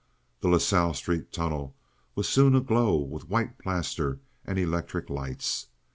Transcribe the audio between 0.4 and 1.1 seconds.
La Salle